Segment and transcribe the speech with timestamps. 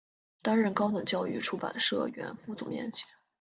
[0.41, 3.03] 担任高等教育出版社原副总编辑。